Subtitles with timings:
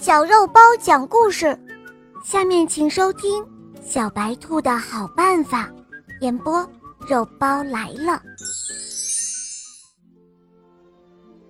[0.00, 1.54] 小肉包讲故事，
[2.24, 3.44] 下面请收听
[3.84, 5.68] 《小白兔的好办法》。
[6.22, 6.66] 演播：
[7.06, 8.22] 肉包来了。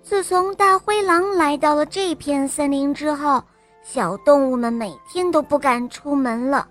[0.03, 3.41] 自从大灰狼来到了这片森林之后，
[3.83, 6.67] 小动物们每天都不敢出门了。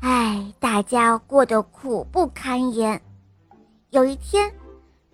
[0.00, 3.00] 唉，大家过得苦不堪言。
[3.90, 4.48] 有一天，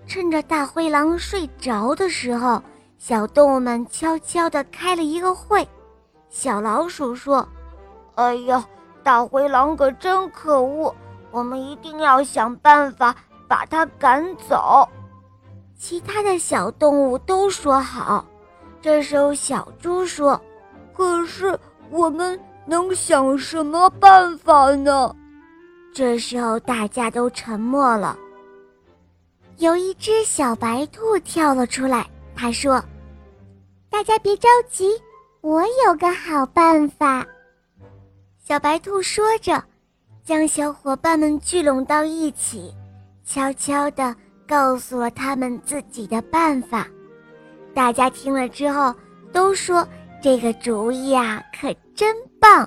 [0.07, 2.63] 趁着大灰狼睡着的时候，
[2.99, 5.67] 小动物们悄悄地开了一个会。
[6.37, 7.49] 小老鼠说
[8.17, 8.67] ：“哎呀，
[9.05, 10.93] 大灰狼可真可恶，
[11.31, 13.15] 我们一定要想办法
[13.47, 14.87] 把它赶走。”
[15.79, 18.27] 其他的小动物都说好。
[18.83, 20.39] 这时候，小猪说
[20.93, 21.57] ：“可是
[21.89, 25.15] 我们能想什么办法呢？”
[25.95, 28.19] 这时候，大家都沉默了。
[29.59, 32.05] 有一只小白兔跳了出来，
[32.35, 32.83] 他说
[33.89, 35.01] ：“大家别着急。”
[35.45, 37.23] 我有个好办法，
[38.43, 39.63] 小白兔说着，
[40.25, 42.75] 将小伙伴们聚拢到一起，
[43.27, 44.17] 悄悄地
[44.49, 46.89] 告诉了他们自己的办法。
[47.75, 48.95] 大家听了之后
[49.35, 49.87] 都说
[50.19, 52.67] ：“这个主意啊，可真棒！”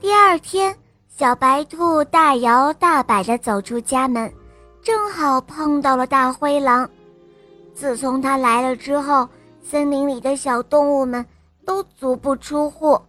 [0.00, 0.74] 第二天，
[1.08, 4.32] 小白兔大摇大摆地走出家门，
[4.80, 6.88] 正好碰到了大灰狼。
[7.74, 9.28] 自从他来了之后，
[9.62, 11.22] 森林里的小动物们。
[11.64, 13.00] 都足不出户，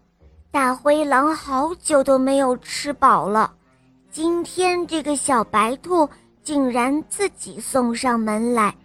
[0.51, 3.53] 大灰狼好久都没有吃饱了。
[4.11, 6.09] 今天这个小白兔
[6.41, 8.75] 竟然自己送上门来，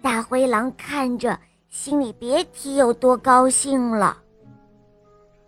[0.00, 4.16] 大灰狼看着心里别提有多高兴了。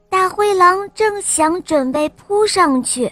[0.08, 3.10] 大灰狼正想准备扑上去，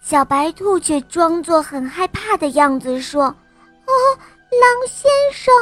[0.00, 3.24] 小白兔却装作很害怕的样子说
[3.86, 3.92] ：“哦，
[4.50, 5.52] 狼先生，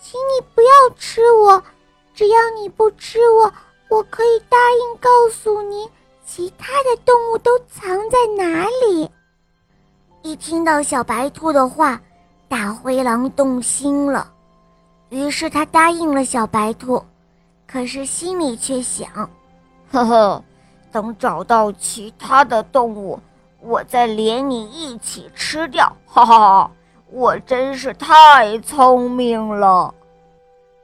[0.00, 1.60] 请你不要吃我，
[2.14, 3.52] 只要你不吃我。”
[3.90, 5.90] 我可以答应告诉你，
[6.24, 9.10] 其他的动物都藏在哪里。
[10.22, 12.00] 一听到小白兔的话，
[12.48, 14.32] 大灰狼动心了，
[15.08, 17.02] 于是他答应了小白兔，
[17.66, 19.28] 可是心里却想：
[19.90, 20.44] 呵呵，
[20.92, 23.18] 等找到其他的动物，
[23.58, 25.92] 我再连你一起吃掉。
[26.06, 26.70] 哈哈，
[27.10, 29.92] 我真是太聪明了。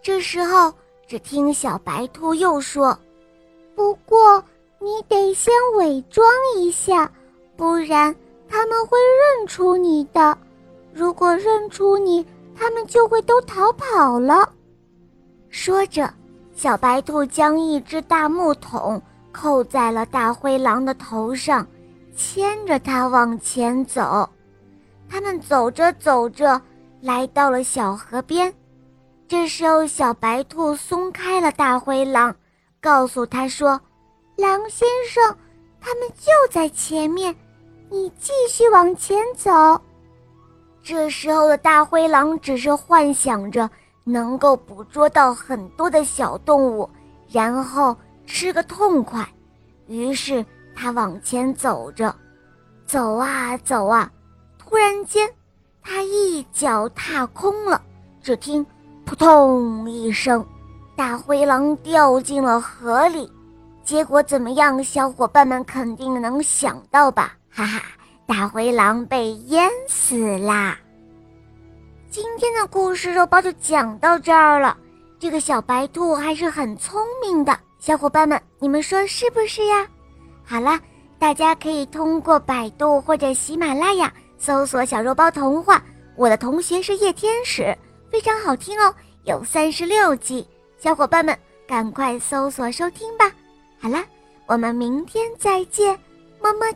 [0.02, 0.75] 这时候。
[1.06, 2.99] 只听小白兔又说
[3.77, 4.43] ：“不过
[4.81, 7.11] 你得先伪装一下，
[7.56, 8.15] 不然
[8.49, 10.37] 他们会认出你的。
[10.93, 14.53] 如果认出你，他们就会都逃跑了。”
[15.49, 16.12] 说着，
[16.55, 19.00] 小白兔将一只大木桶
[19.31, 21.67] 扣在了大灰狼的头上，
[22.17, 24.28] 牵着它往前走。
[25.09, 26.61] 他们走着走着，
[27.00, 28.53] 来到了小河边。
[29.28, 32.34] 这时候，小白兔松开了大灰狼，
[32.81, 33.81] 告诉他说
[34.38, 35.37] ：“狼先生，
[35.81, 37.34] 他们就在前面，
[37.91, 39.50] 你继续往前走。”
[40.81, 43.69] 这时候的大灰狼只是幻想着
[44.04, 46.88] 能够捕捉到很多的小动物，
[47.28, 49.28] 然后吃个痛快。
[49.88, 52.14] 于是他往前走着，
[52.87, 54.08] 走啊走啊，
[54.56, 55.28] 突然间，
[55.82, 57.82] 他一脚踏空了，
[58.22, 58.64] 只听。
[59.06, 60.44] 扑通一声，
[60.97, 63.31] 大灰狼掉进了河里。
[63.84, 64.83] 结果怎么样？
[64.83, 67.33] 小伙伴们肯定能想到吧？
[67.49, 67.81] 哈哈，
[68.27, 70.77] 大灰狼被淹死啦！
[72.11, 74.77] 今天的故事肉包就讲到这儿了。
[75.21, 79.87] 这个小白兔还是很聪明的，小伙伴们，你们说是不是呀？
[80.44, 80.81] 好啦，
[81.17, 85.81] 大家可以通过百度或者喜马拉雅搜索“小肉包童话”。
[86.17, 87.77] 我的同学是夜天使。
[88.11, 88.94] 非常好听哦，
[89.25, 90.47] 有三十六集，
[90.78, 91.37] 小伙伴们
[91.67, 93.33] 赶快搜索收听吧。
[93.78, 94.05] 好啦，
[94.47, 95.99] 我们明天再见，
[96.41, 96.67] 么么。